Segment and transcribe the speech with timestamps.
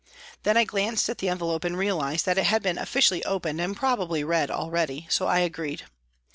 [0.41, 3.77] Then I glanced at the envelope and realised that it had been officially opened and
[3.77, 5.05] probably read already.
[5.11, 5.83] So I agreed.